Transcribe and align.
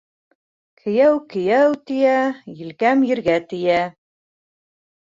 «Кейәү-кейәү» 0.79 1.77
тиә, 1.91 2.17
елкәм 2.63 3.07
ергә 3.13 3.39
тейә. 3.53 3.79